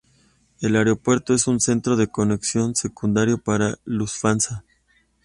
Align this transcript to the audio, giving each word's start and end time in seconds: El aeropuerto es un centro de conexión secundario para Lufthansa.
El 0.61 0.75
aeropuerto 0.77 1.35
es 1.35 1.45
un 1.45 1.59
centro 1.59 1.95
de 1.95 2.07
conexión 2.07 2.73
secundario 2.73 3.37
para 3.37 3.77
Lufthansa. 3.85 4.63